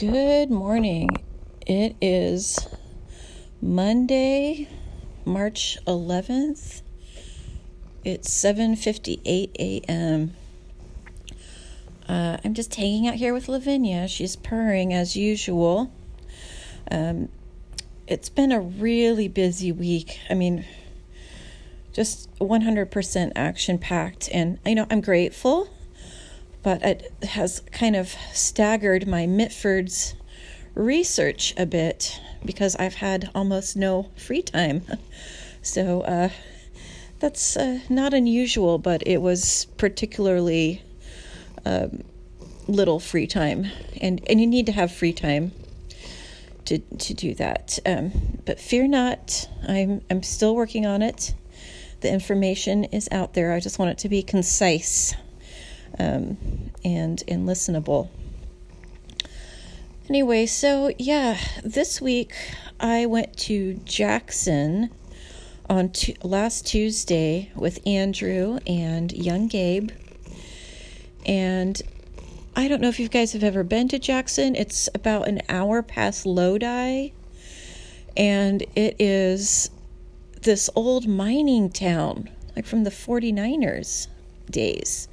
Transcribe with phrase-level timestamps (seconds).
[0.00, 1.10] Good morning.
[1.66, 2.58] It is
[3.60, 4.66] Monday,
[5.26, 6.80] March 11th.
[8.02, 10.32] It's 7:58 a.m.
[12.08, 14.08] Uh, I'm just hanging out here with Lavinia.
[14.08, 15.92] She's purring as usual.
[16.90, 17.28] Um,
[18.06, 20.18] it's been a really busy week.
[20.30, 20.64] I mean,
[21.92, 25.68] just 100% action packed, and I know I'm grateful
[26.62, 30.14] but it has kind of staggered my Mitford's
[30.74, 34.82] research a bit because I've had almost no free time.
[35.62, 36.30] So uh,
[37.18, 40.82] that's uh, not unusual, but it was particularly
[41.66, 42.02] um,
[42.66, 43.66] little free time,
[44.00, 45.52] and and you need to have free time
[46.64, 47.78] to to do that.
[47.84, 51.34] Um, but fear not, I'm I'm still working on it.
[52.00, 53.52] The information is out there.
[53.52, 55.14] I just want it to be concise
[56.00, 56.36] um,
[56.84, 58.08] and and listenable.
[60.08, 62.34] Anyway, so yeah, this week
[62.80, 64.90] I went to Jackson
[65.68, 69.90] on t- last Tuesday with Andrew and young Gabe.
[71.26, 71.80] And
[72.56, 74.56] I don't know if you guys have ever been to Jackson.
[74.56, 77.10] It's about an hour past Lodi.
[78.16, 79.70] And it is
[80.42, 84.08] this old mining town, like from the 49ers
[84.50, 85.06] days.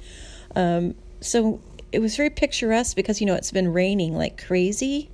[0.54, 1.60] Um, so
[1.92, 5.10] it was very picturesque because, you know, it's been raining like crazy.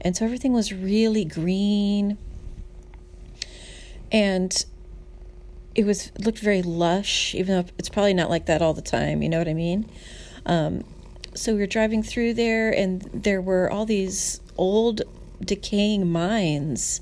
[0.00, 2.18] And so everything was really green.
[4.10, 4.64] And
[5.74, 9.22] it was looked very lush, even though it's probably not like that all the time.
[9.22, 9.88] You know what I mean?
[10.46, 10.84] Um,
[11.34, 15.02] so we were driving through there, and there were all these old,
[15.40, 17.00] decaying mines,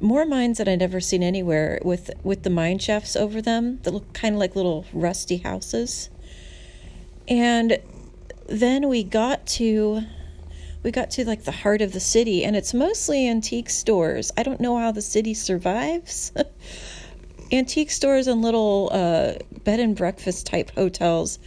[0.00, 3.92] more mines that I'd never seen anywhere, with with the mine shafts over them that
[3.92, 6.10] look kind of like little rusty houses.
[7.30, 7.78] And
[8.48, 10.02] then we got to
[10.82, 14.32] we got to like the heart of the city and it's mostly antique stores.
[14.36, 16.32] I don't know how the city survives.
[17.52, 19.34] antique stores and little uh,
[19.64, 21.38] bed and breakfast type hotels.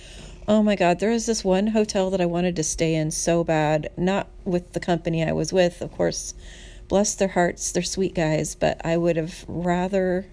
[0.47, 3.43] Oh my God, there was this one hotel that I wanted to stay in so
[3.43, 3.89] bad.
[3.97, 6.33] Not with the company I was with, of course.
[6.87, 10.27] Bless their hearts, they're sweet guys, but I would have rather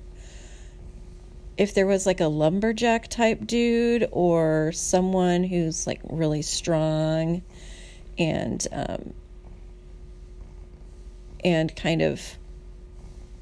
[1.60, 7.42] if there was like a lumberjack type dude or someone who's like really strong
[8.18, 9.12] and um,
[11.44, 12.38] and kind of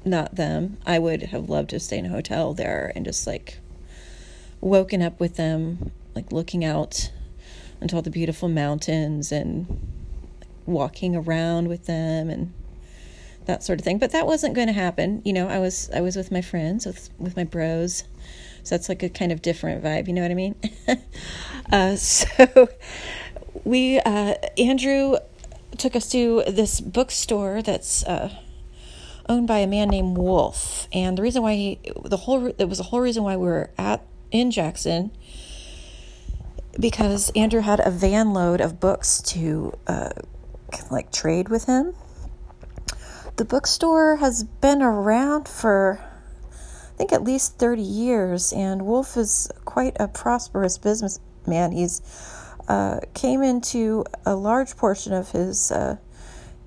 [0.03, 3.59] not them, I would have loved to stay in a hotel there and just like
[4.59, 7.11] woken up with them, like looking out
[7.79, 9.79] into all the beautiful mountains and
[10.65, 12.51] walking around with them and
[13.45, 13.97] that sort of thing.
[13.97, 15.21] But that wasn't going to happen.
[15.25, 18.03] You know, I was I was with my friends, with with my bros,
[18.63, 20.07] so that's like a kind of different vibe.
[20.07, 20.55] You know what I mean?
[21.71, 22.69] uh, so
[23.63, 25.17] we uh, Andrew
[25.77, 28.33] took us to this bookstore that's uh,
[29.27, 32.77] owned by a man named Wolf, and the reason why he the whole it was
[32.77, 35.11] the whole reason why we were at in Jackson
[36.79, 40.11] because Andrew had a van load of books to uh,
[40.91, 41.93] like trade with him
[43.39, 45.97] the bookstore has been around for,
[46.51, 51.71] I think, at least 30 years, and Wolf is quite a prosperous businessman.
[51.71, 52.01] He's
[52.67, 55.95] uh, came into a large portion of his uh,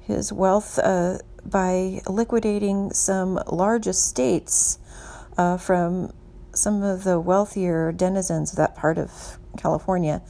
[0.00, 4.78] his wealth uh, by liquidating some large estates
[5.37, 6.10] uh, from
[6.54, 10.22] some of the wealthier denizens of that part of California.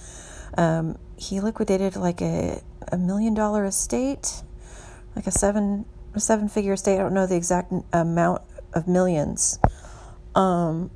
[0.59, 2.61] Um, he liquidated like a,
[2.91, 4.43] a million dollar estate,
[5.15, 5.87] like a seven
[6.21, 6.97] seven figure estate.
[6.97, 8.43] I don't know the exact amount
[8.73, 9.59] of millions.
[10.35, 10.91] Um,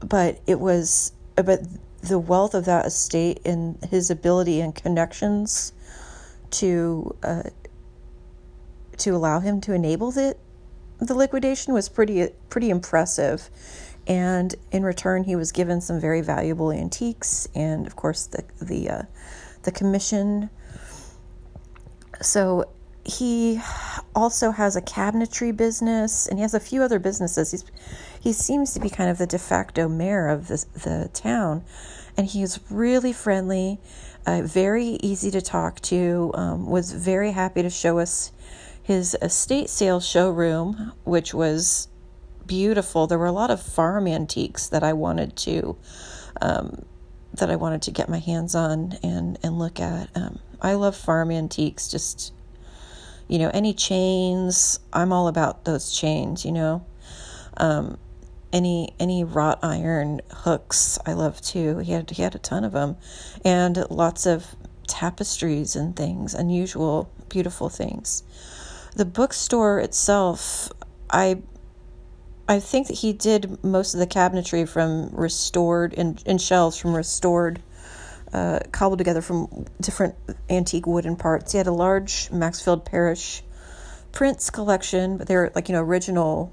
[0.00, 1.60] but it was, but
[2.02, 5.72] the wealth of that estate and his ability and connections
[6.50, 7.42] to, uh,
[8.98, 10.36] to allow him to enable the,
[10.98, 13.48] the liquidation was pretty, pretty impressive.
[14.06, 18.90] And in return, he was given some very valuable antiques and, of course, the, the,
[18.90, 19.02] uh,
[19.62, 20.50] the commission.
[22.20, 22.68] So
[23.04, 23.60] he
[24.14, 27.50] also has a cabinetry business and he has a few other businesses.
[27.50, 27.64] He's,
[28.20, 31.64] he seems to be kind of the de facto mayor of the, the town,
[32.16, 33.80] and he is really friendly,
[34.26, 38.32] uh, very easy to talk to, um, was very happy to show us
[38.82, 41.88] his estate sale showroom, which was
[42.46, 43.06] beautiful.
[43.06, 45.76] There were a lot of farm antiques that I wanted to.
[46.40, 46.84] Um,
[47.34, 50.10] that I wanted to get my hands on and, and look at.
[50.14, 52.34] Um, I love farm antiques, just
[53.32, 56.84] you know, any chains, I'm all about those chains, you know.
[57.56, 57.96] Um,
[58.52, 61.78] any any wrought iron hooks I love too.
[61.78, 62.98] He had he had a ton of them,
[63.42, 64.54] and lots of
[64.86, 68.22] tapestries and things, unusual, beautiful things.
[68.96, 70.70] The bookstore itself,
[71.08, 71.40] I
[72.46, 76.94] I think that he did most of the cabinetry from restored in, in shelves from
[76.94, 77.62] restored,
[78.32, 80.14] uh, cobbled together from different
[80.48, 81.52] antique wooden parts.
[81.52, 83.42] He had a large Maxfield Parrish
[84.12, 86.52] prints collection, but they're like you know original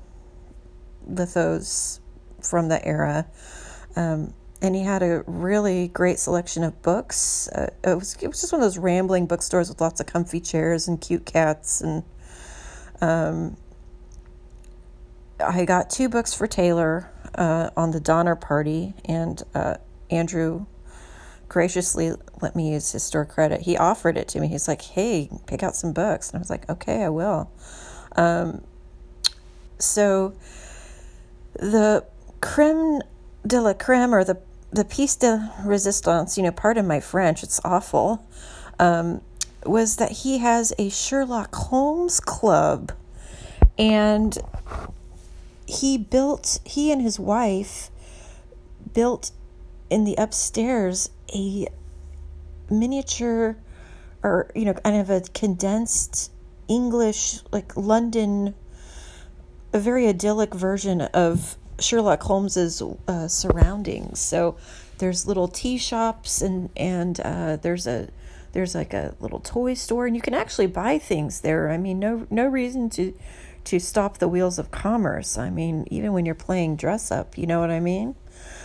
[1.10, 2.00] lithos
[2.42, 3.26] from the era.
[3.96, 7.48] Um, and he had a really great selection of books.
[7.48, 10.40] Uh, it was it was just one of those rambling bookstores with lots of comfy
[10.40, 12.04] chairs and cute cats and
[13.02, 13.56] um,
[15.40, 19.78] I got two books for Taylor uh, on the Donner Party, and uh,
[20.10, 20.66] Andrew
[21.50, 23.62] graciously let me use his store credit.
[23.62, 24.48] He offered it to me.
[24.48, 27.50] He's like, "Hey, pick out some books," and I was like, "Okay, I will."
[28.16, 28.62] Um,
[29.80, 30.34] so
[31.54, 32.06] the
[32.42, 33.01] creme
[33.46, 34.38] de la creme, or the
[34.72, 38.24] the piece de resistance, you know, pardon my French, it's awful,
[38.78, 39.22] um,
[39.66, 42.92] was that he has a Sherlock Holmes club,
[43.78, 44.38] and
[45.66, 47.90] he built he and his wife
[48.94, 49.31] built
[49.90, 51.68] in the upstairs a
[52.70, 53.58] miniature
[54.24, 56.31] or you know kind of a condensed
[56.68, 58.54] english like london
[59.74, 64.56] a very idyllic version of sherlock holmes's uh, surroundings so
[65.00, 68.10] there's little tea shops and and uh, there's a
[68.52, 71.98] there's like a little toy store and you can actually buy things there i mean
[71.98, 73.14] no no reason to
[73.70, 75.38] to stop the wheels of commerce.
[75.38, 78.16] I mean, even when you're playing dress up, you know what I mean?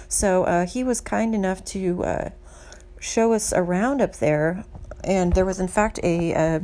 [0.09, 2.31] So uh, he was kind enough to uh,
[3.05, 4.65] show us around up there,
[5.05, 6.61] and there was, in fact, a uh,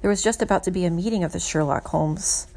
[0.00, 2.48] there was just about to be a meeting of the Sherlock Holmes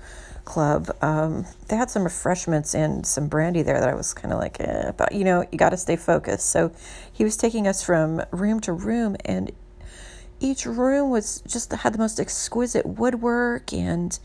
[0.45, 0.89] Club.
[1.01, 4.59] Um, they had some refreshments and some brandy there that I was kind of like,
[4.59, 6.50] eh, but you know, you got to stay focused.
[6.50, 6.71] So
[7.13, 9.51] he was taking us from room to room, and
[10.39, 14.17] each room was just had the most exquisite woodwork and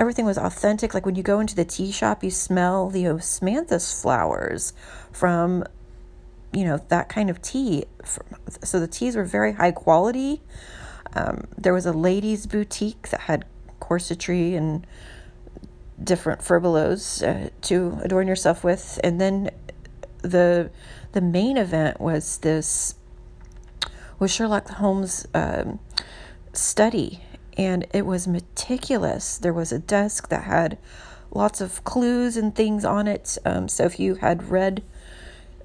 [0.00, 0.94] everything was authentic.
[0.94, 4.72] Like when you go into the tea shop, you smell the osmanthus flowers
[5.12, 5.64] from,
[6.54, 7.84] you know, that kind of tea.
[8.62, 10.40] So the teas were very high quality.
[11.14, 13.44] Um, there was a ladies' boutique that had
[13.80, 14.86] corsetry and
[16.02, 19.50] different furbelows uh, to adorn yourself with, and then
[20.22, 20.70] the
[21.12, 22.94] the main event was this
[24.18, 25.78] was Sherlock Holmes' um,
[26.52, 27.20] study
[27.56, 29.38] and it was meticulous.
[29.38, 30.78] There was a desk that had
[31.30, 33.38] lots of clues and things on it.
[33.44, 34.82] Um, so if you had read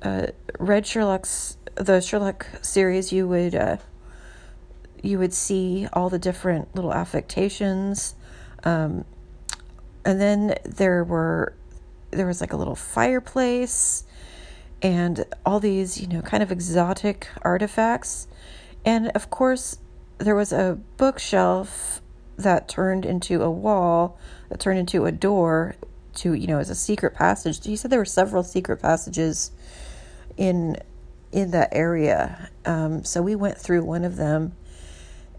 [0.01, 0.27] uh,
[0.59, 3.77] read Sherlock's the Sherlock series, you would uh,
[5.01, 8.15] you would see all the different little affectations.
[8.63, 9.05] Um,
[10.05, 11.53] and then there were
[12.11, 14.03] there was like a little fireplace
[14.81, 18.27] and all these you know kind of exotic artifacts
[18.85, 19.77] and of course
[20.17, 22.01] there was a bookshelf
[22.37, 24.17] that turned into a wall
[24.49, 25.75] that turned into a door
[26.13, 29.51] to you know as a secret passage you said there were several secret passages
[30.39, 30.75] in
[31.31, 34.53] in that area um, so we went through one of them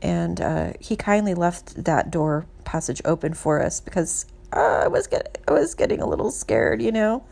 [0.03, 5.07] and uh, he kindly left that door passage open for us because uh, I was
[5.07, 7.25] get I was getting a little scared, you know,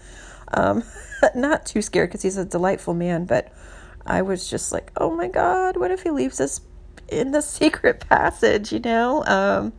[0.52, 0.84] um,
[1.34, 3.52] not too scared because he's a delightful man, but
[4.06, 6.60] I was just like, oh my god, what if he leaves us
[7.08, 9.24] in the secret passage, you know?
[9.24, 9.72] Um,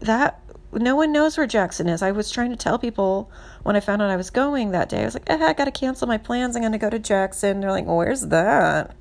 [0.00, 0.40] that
[0.72, 2.02] no one knows where Jackson is.
[2.02, 3.30] I was trying to tell people
[3.66, 5.02] when I found out I was going that day.
[5.02, 6.54] I was like, eh, I got to cancel my plans.
[6.54, 7.58] I'm going to go to Jackson.
[7.58, 8.94] They're like, where's that?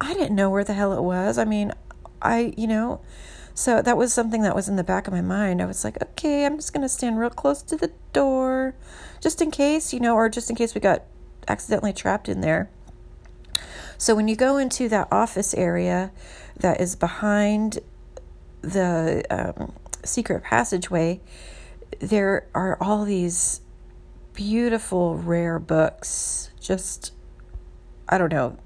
[0.00, 1.36] I didn't know where the hell it was.
[1.36, 1.72] I mean,
[2.22, 3.00] I, you know,
[3.54, 5.60] so that was something that was in the back of my mind.
[5.60, 8.76] I was like, okay, I'm just going to stand real close to the door
[9.20, 11.02] just in case, you know, or just in case we got
[11.48, 12.70] accidentally trapped in there.
[13.98, 16.12] So when you go into that office area
[16.56, 17.80] that is behind
[18.62, 19.72] the um,
[20.04, 21.20] secret passageway,
[21.98, 23.60] there are all these
[24.32, 26.50] beautiful, rare books.
[26.60, 27.12] Just,
[28.08, 28.58] I don't know,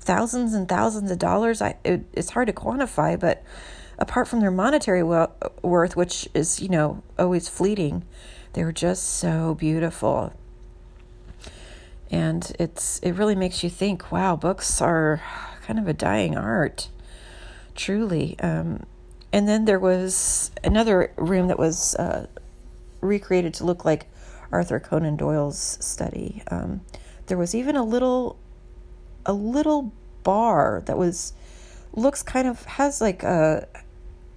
[0.00, 1.62] thousands and thousands of dollars.
[1.62, 3.42] I it, it's hard to quantify, but
[3.98, 8.04] apart from their monetary worth, which is you know always fleeting,
[8.52, 10.32] they're just so beautiful
[12.10, 15.20] and it's it really makes you think wow books are
[15.62, 16.88] kind of a dying art
[17.74, 18.84] truly um,
[19.32, 22.26] and then there was another room that was uh,
[23.06, 24.06] recreated to look like
[24.52, 26.80] arthur conan doyle's study um,
[27.26, 28.38] there was even a little
[29.24, 31.32] a little bar that was
[31.92, 33.66] looks kind of has like a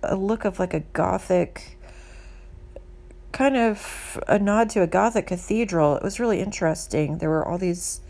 [0.02, 1.80] a look of like a gothic
[3.32, 5.96] kind of a nod to a Gothic cathedral.
[5.96, 7.20] It was really interesting.
[7.20, 8.02] There were all these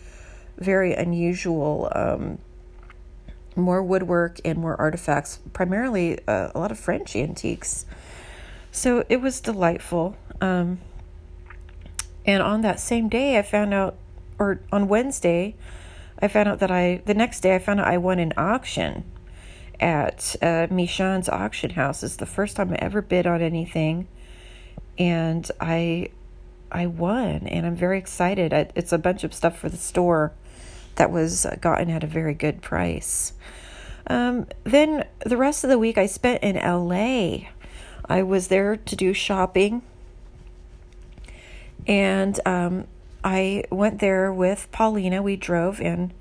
[0.58, 2.40] very unusual um,
[3.56, 7.86] more woodwork and more artifacts, primarily uh, a lot of French antiques.
[8.72, 10.16] So it was delightful.
[10.42, 10.80] Um,
[12.26, 13.96] and on that same day, I found out,
[14.38, 15.56] or on Wednesday,
[16.22, 19.04] I found out that I, the next day, I found out I won an auction
[19.80, 22.04] at uh, Michaan's auction house.
[22.04, 24.08] It's the first time I ever bid on anything.
[24.98, 26.10] And I,
[26.72, 28.54] I won, and I'm very excited.
[28.54, 30.34] I, it's a bunch of stuff for the store
[30.96, 33.34] that was gotten at a very good price.
[34.08, 37.48] Um, then the rest of the week I spent in LA.
[38.10, 39.84] I was there to do shopping,
[41.88, 42.88] and um,
[43.24, 45.22] I went there with Paulina.
[45.22, 46.14] We drove, and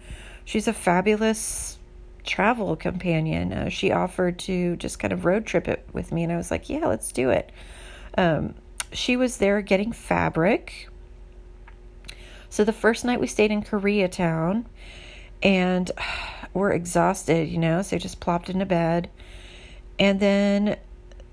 [0.45, 1.78] she's a fabulous
[2.25, 3.52] travel companion.
[3.52, 6.50] Uh, she offered to just kind of road trip it with me, and I was
[6.50, 7.50] like, "Yeah, let's do it."
[8.16, 8.54] Um,
[8.92, 10.88] she was there getting fabric
[12.50, 14.64] so the first night we stayed in Koreatown
[15.42, 15.90] and
[16.54, 19.11] we're exhausted, you know, so just plopped into bed.
[19.99, 20.76] And then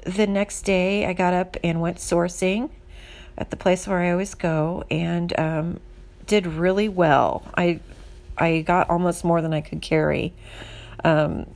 [0.06, 2.70] the next day I got up and went sourcing
[3.38, 5.80] at the place where I always go and um,
[6.26, 7.44] did really well.
[7.58, 7.80] I
[8.38, 10.34] I got almost more than I could carry.
[11.04, 11.48] Um,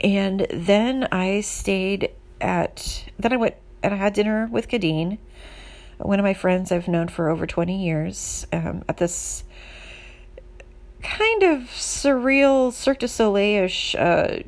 [0.00, 5.18] and then I stayed at then I went and I had dinner with Kadeen
[5.98, 9.44] one of my friends I've known for over 20 years um, at this
[11.02, 14.38] kind of surreal Cirque du Soleil ish uh,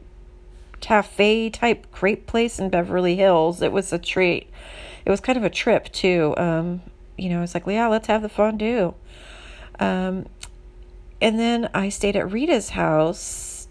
[0.81, 3.63] cafe type crepe place in Beverly Hills.
[3.63, 4.49] It was a treat.
[5.05, 6.35] It was kind of a trip, too.
[6.37, 6.83] Um,
[7.17, 8.95] you know, it's like, yeah, let's have the fondue.
[9.81, 10.27] Um,
[11.21, 13.69] and then I stayed at Rita's house,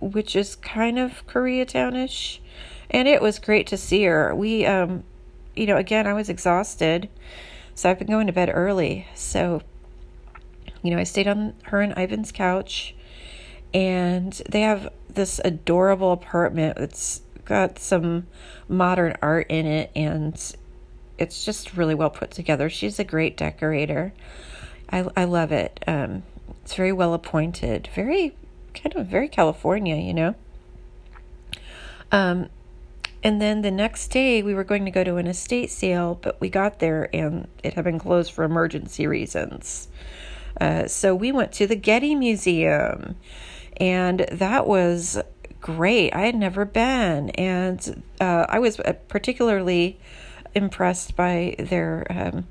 [0.00, 2.38] which is kind of Koreatownish,
[2.90, 4.34] and it was great to see her.
[4.34, 5.04] We um,
[5.58, 7.08] you know, again, I was exhausted.
[7.74, 9.06] So I've been going to bed early.
[9.14, 9.60] So,
[10.82, 12.94] you know, I stayed on her and Ivan's couch.
[13.74, 18.26] And they have this adorable apartment that's got some
[18.68, 19.90] modern art in it.
[19.94, 20.34] And
[21.18, 22.70] it's just really well put together.
[22.70, 24.12] She's a great decorator.
[24.90, 25.82] I, I love it.
[25.86, 26.22] Um,
[26.62, 28.36] it's very well appointed, very
[28.74, 30.34] kind of very California, you know.
[32.12, 32.48] Um,
[33.22, 36.40] and then the next day, we were going to go to an estate sale, but
[36.40, 39.88] we got there and it had been closed for emergency reasons.
[40.60, 43.16] Uh, so we went to the Getty Museum,
[43.78, 45.20] and that was
[45.60, 46.14] great.
[46.14, 49.98] I had never been, and uh, I was uh, particularly
[50.54, 52.46] impressed by their um,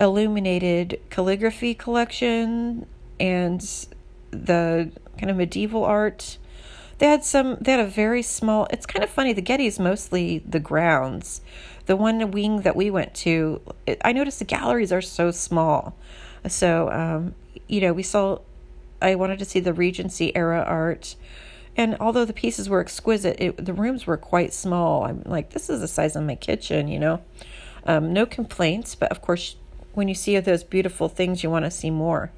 [0.00, 2.86] illuminated calligraphy collection
[3.18, 3.60] and
[4.30, 6.38] the kind of medieval art
[6.98, 7.58] they had some.
[7.60, 8.66] They had a very small.
[8.70, 9.32] It's kind of funny.
[9.32, 11.42] The Getty is mostly the grounds.
[11.86, 15.96] The one wing that we went to, it, I noticed the galleries are so small.
[16.48, 17.34] So, um,
[17.68, 18.38] you know, we saw.
[19.00, 21.16] I wanted to see the Regency era art,
[21.76, 25.04] and although the pieces were exquisite, it, the rooms were quite small.
[25.04, 27.22] I'm like, this is the size of my kitchen, you know.
[27.84, 29.56] Um, no complaints, but of course,
[29.92, 32.30] when you see those beautiful things, you want to see more.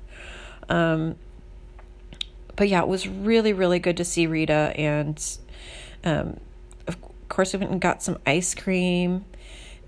[0.68, 1.16] Um,
[2.56, 4.72] but yeah, it was really, really good to see Rita.
[4.76, 5.24] And
[6.04, 6.40] um,
[6.86, 6.96] of
[7.28, 9.24] course, we went and got some ice cream.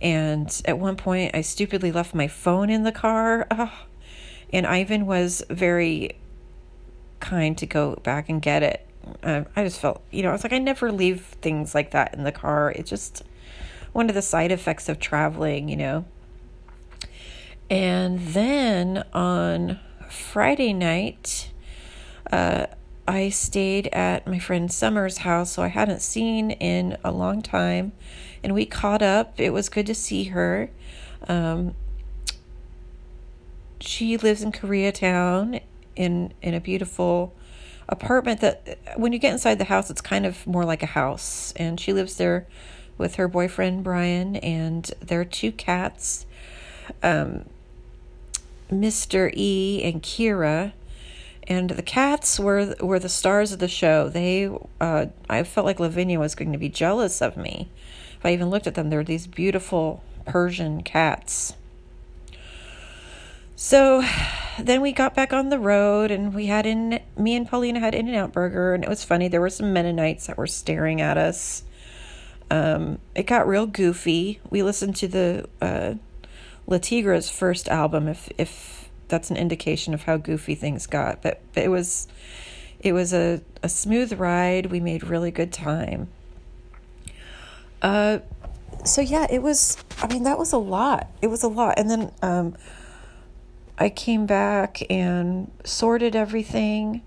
[0.00, 3.46] And at one point, I stupidly left my phone in the car.
[4.52, 6.16] And Ivan was very
[7.20, 8.86] kind to go back and get it.
[9.22, 12.14] Um, I just felt, you know, I was like, I never leave things like that
[12.14, 12.72] in the car.
[12.72, 13.22] It's just
[13.92, 16.04] one of the side effects of traveling, you know.
[17.68, 21.50] And then on Friday night,
[22.32, 22.66] uh,
[23.06, 27.92] I stayed at my friend Summer's house, so I hadn't seen in a long time,
[28.42, 29.40] and we caught up.
[29.40, 30.70] It was good to see her.
[31.26, 31.74] Um,
[33.80, 35.62] she lives in Koreatown
[35.96, 37.34] in in a beautiful
[37.88, 41.52] apartment that when you get inside the house it's kind of more like a house
[41.56, 42.46] and she lives there
[42.98, 46.26] with her boyfriend Brian and their two cats
[47.02, 47.44] um,
[48.70, 49.32] Mr.
[49.34, 50.72] E and Kira
[51.50, 54.08] and the cats were were the stars of the show.
[54.08, 54.48] They,
[54.80, 57.68] uh, I felt like Lavinia was going to be jealous of me.
[58.18, 61.54] If I even looked at them, they're these beautiful Persian cats.
[63.62, 64.02] So
[64.58, 67.94] then we got back on the road and we had in me and Paulina had
[67.94, 69.28] In-N-Out Burger and it was funny.
[69.28, 71.62] There were some Mennonites that were staring at us.
[72.50, 74.40] Um, it got real goofy.
[74.48, 75.94] We listened to the uh,
[76.66, 78.08] Le Tigre's first album.
[78.08, 81.20] If if that's an indication of how goofy things got.
[81.20, 82.08] But, but it was
[82.80, 84.66] it was a, a smooth ride.
[84.66, 86.08] We made really good time.
[87.82, 88.20] Uh,
[88.86, 89.76] so yeah, it was.
[89.98, 91.08] I mean, that was a lot.
[91.20, 92.56] It was a lot, and then um,
[93.80, 97.02] I came back and sorted everything,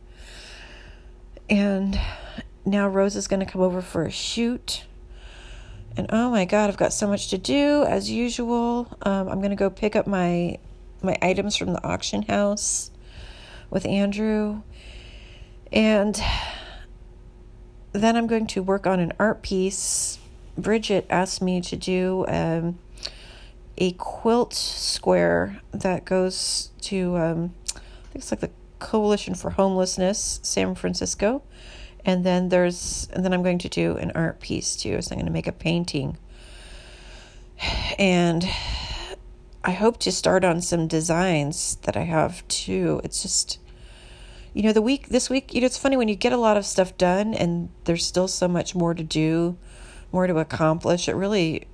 [1.47, 1.99] and
[2.65, 4.83] now Rose is going to come over for a shoot.
[5.95, 8.97] And oh my God, I've got so much to do as usual.
[9.03, 10.57] Um, I'm going to go pick up my
[11.03, 12.89] my items from the auction house
[13.69, 14.61] with Andrew.
[15.71, 16.19] And
[17.91, 20.17] then I'm going to work on an art piece.
[20.57, 22.79] Bridget asked me to do um,
[23.77, 30.39] a quilt square that goes to, um, I think it's like the Coalition for Homelessness,
[30.43, 31.43] San Francisco.
[32.05, 35.01] And then there's, and then I'm going to do an art piece too.
[35.01, 36.17] So I'm going to make a painting.
[37.97, 38.43] And
[39.63, 42.99] I hope to start on some designs that I have too.
[43.05, 43.59] It's just,
[44.53, 46.57] you know, the week, this week, you know, it's funny when you get a lot
[46.57, 49.57] of stuff done and there's still so much more to do,
[50.11, 51.07] more to accomplish.
[51.07, 51.67] It really,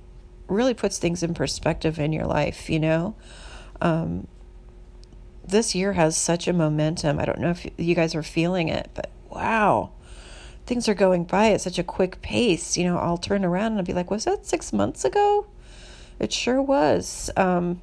[0.50, 3.14] really puts things in perspective in your life, you know?
[3.80, 4.26] Um,
[5.46, 7.18] this year has such a momentum.
[7.18, 9.90] I don't know if you guys are feeling it, but wow,
[10.66, 12.76] things are going by at such a quick pace.
[12.76, 15.46] You know, I'll turn around and I'll be like, was that six months ago?
[16.18, 17.30] It sure was.
[17.36, 17.80] Um,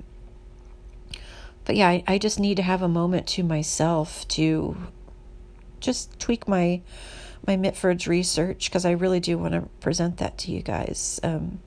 [1.66, 4.78] but yeah, I, I just need to have a moment to myself to
[5.80, 6.82] just tweak my
[7.46, 11.20] my Mitford's research because I really do want to present that to you guys.
[11.24, 11.60] Um,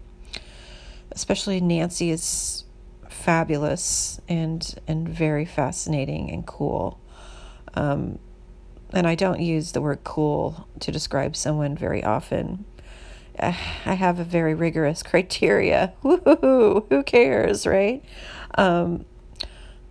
[1.12, 2.64] especially Nancy is
[3.08, 7.00] fabulous and and very fascinating and cool.
[7.74, 8.18] Um,
[8.92, 12.64] and I don't use the word cool to describe someone very often.
[13.38, 15.92] I have a very rigorous criteria.
[16.02, 18.04] Who cares, right?
[18.56, 19.06] Um,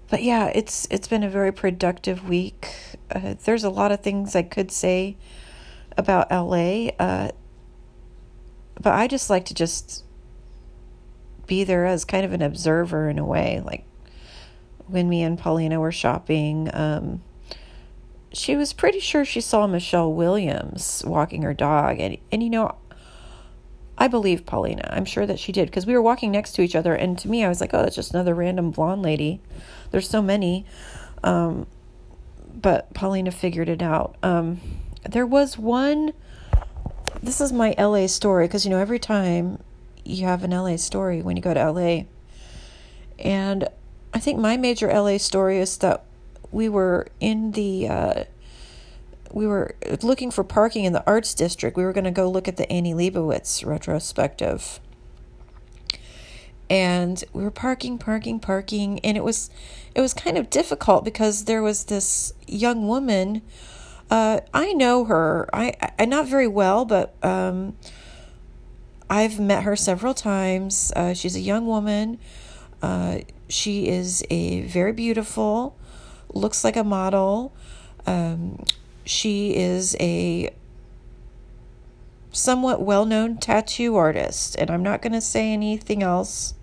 [0.09, 2.67] but yeah, it's it's been a very productive week.
[3.11, 5.17] Uh, there's a lot of things I could say
[5.97, 7.31] about LA, uh,
[8.81, 10.03] but I just like to just
[11.49, 13.61] be there as kind of an observer in a way.
[13.65, 13.83] Like
[14.87, 17.21] when me and Paulina were shopping, um,
[18.31, 22.75] she was pretty sure she saw Michelle Williams walking her dog, and and you know
[23.97, 24.87] I believe Paulina.
[24.93, 27.27] I'm sure that she did because we were walking next to each other, and to
[27.27, 29.41] me, I was like, "Oh, that's just another random blonde lady."
[29.91, 30.65] There's so many,
[31.23, 31.65] um,
[32.53, 34.15] but Paulina figured it out.
[34.21, 34.61] Um,
[35.09, 36.13] there was one.
[37.23, 39.57] This is my LA story because you know every time
[40.09, 42.03] you have an LA story when you go to LA,
[43.17, 43.67] and
[44.13, 46.03] I think my major LA story is that
[46.51, 47.87] we were in the.
[47.87, 48.23] Uh,
[49.31, 51.77] we were looking for parking in the arts district.
[51.77, 54.79] We were going to go look at the Annie Leibovitz retrospective.
[56.67, 59.51] And we were parking, parking, parking, and it was
[59.93, 63.41] it was kind of difficult because there was this young woman.
[64.09, 65.47] Uh, I know her.
[65.53, 67.75] I, I not very well, but um,
[69.09, 70.93] I've met her several times.
[70.95, 72.19] Uh, she's a young woman.
[72.81, 75.75] Uh, she is a very beautiful,
[76.33, 77.53] looks like a model.
[78.05, 78.63] Um,
[79.03, 80.53] she is a
[82.31, 86.53] somewhat well known tattoo artist, and I'm not going to say anything else.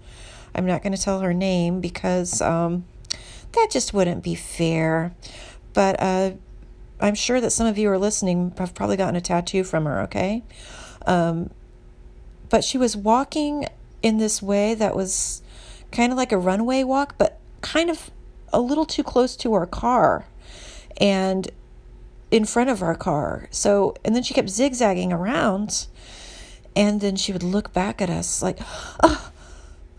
[0.55, 2.87] I'm not going to tell her name because um,
[3.53, 5.15] that just wouldn't be fair.
[5.75, 6.33] But uh,
[7.01, 10.01] I'm sure that some of you are listening have probably gotten a tattoo from her,
[10.03, 10.45] okay?
[11.07, 11.51] Um,
[12.49, 13.67] but she was walking
[14.03, 15.43] in this way that was
[15.91, 18.11] kind of like a runway walk, but kind of
[18.53, 20.27] a little too close to our car.
[20.99, 21.51] And
[22.31, 23.49] in front of our car.
[23.51, 25.87] So, and then she kept zigzagging around.
[26.75, 28.59] And then she would look back at us like,
[29.03, 29.31] oh,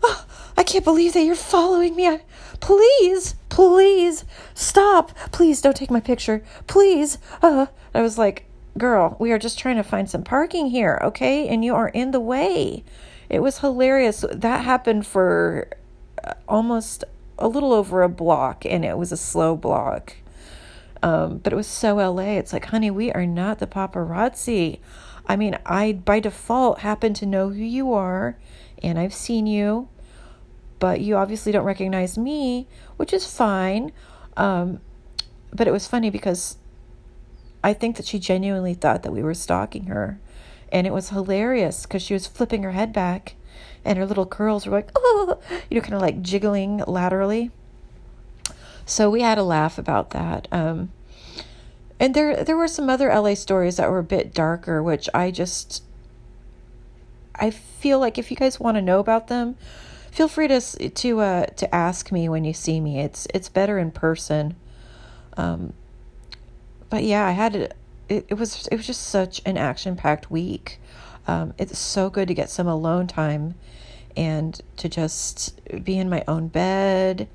[0.02, 2.06] oh I can't believe that you're following me.
[2.06, 2.20] I,
[2.60, 5.16] please, please stop.
[5.32, 6.44] Please don't take my picture.
[6.66, 7.18] Please.
[7.42, 8.44] Uh, I was like,
[8.78, 11.48] girl, we are just trying to find some parking here, okay?
[11.48, 12.84] And you are in the way.
[13.28, 14.24] It was hilarious.
[14.32, 15.68] That happened for
[16.24, 17.04] uh, almost
[17.38, 20.16] a little over a block, and it was a slow block.
[21.02, 22.38] Um, but it was so LA.
[22.38, 24.80] It's like, honey, we are not the paparazzi.
[25.26, 28.38] I mean, I by default happen to know who you are
[28.82, 29.88] and I've seen you,
[30.78, 33.92] but you obviously don't recognize me, which is fine.
[34.36, 34.80] Um,
[35.52, 36.57] but it was funny because
[37.62, 40.18] I think that she genuinely thought that we were stalking her.
[40.70, 43.34] And it was hilarious because she was flipping her head back
[43.84, 45.38] and her little curls were like, oh,
[45.70, 47.50] you know, kind of like jiggling laterally.
[48.84, 50.48] So we had a laugh about that.
[50.52, 50.90] Um,
[52.00, 55.30] and there there were some other LA stories that were a bit darker, which I
[55.30, 55.82] just
[57.34, 59.56] I feel like if you guys want to know about them,
[60.10, 63.00] feel free to to uh, to ask me when you see me.
[63.00, 64.54] It's it's better in person.
[65.36, 65.72] Um,
[66.90, 67.76] but yeah, I had it.
[68.08, 70.80] It, was it was just such an action packed week.
[71.26, 73.54] Um, it's so good to get some alone time
[74.16, 77.28] and to just be in my own bed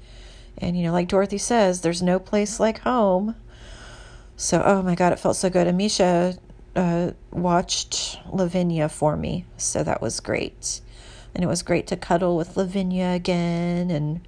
[0.57, 3.35] and, you know, like Dorothy says, there's no place like home.
[4.35, 5.67] So, oh my God, it felt so good.
[5.67, 6.37] Amisha
[6.75, 10.81] uh, watched Lavinia for me, so that was great.
[11.33, 13.89] And it was great to cuddle with Lavinia again.
[13.89, 14.21] And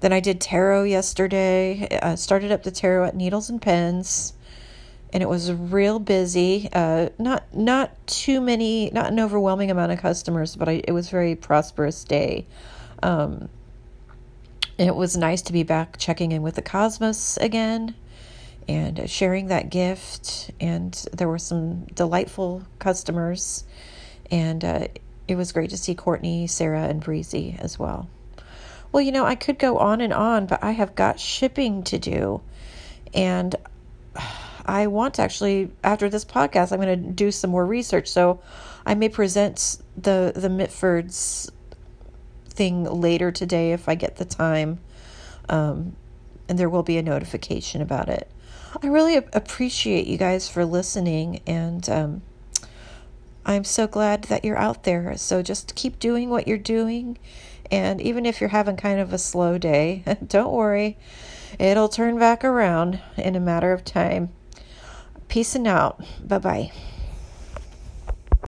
[0.00, 1.98] then I did tarot yesterday.
[2.02, 4.32] I started up the tarot at Needles and Pens,
[5.12, 6.68] and it was real busy.
[6.72, 11.10] Uh, not not too many, not an overwhelming amount of customers, but I, it was
[11.10, 12.46] very prosperous day.
[13.02, 13.48] Um,
[14.78, 17.94] it was nice to be back checking in with the cosmos again
[18.66, 20.50] and sharing that gift.
[20.60, 23.64] And there were some delightful customers,
[24.30, 24.88] and uh,
[25.28, 28.08] it was great to see Courtney, Sarah, and Breezy as well.
[28.92, 31.98] Well, you know, I could go on and on, but I have got shipping to
[31.98, 32.42] do.
[33.14, 33.54] And
[34.64, 38.08] I want to actually, after this podcast, I'm going to do some more research.
[38.08, 38.40] So
[38.86, 41.50] I may present the, the Mitfords
[42.48, 44.78] thing later today if I get the time.
[45.48, 45.96] Um,
[46.48, 48.30] and there will be a notification about it.
[48.82, 52.22] I really appreciate you guys for listening, and um,
[53.44, 55.16] I'm so glad that you're out there.
[55.16, 57.18] So just keep doing what you're doing.
[57.70, 60.96] And even if you're having kind of a slow day, don't worry,
[61.58, 64.30] it'll turn back around in a matter of time.
[65.32, 65.98] Peace and out.
[66.28, 66.70] Bye bye.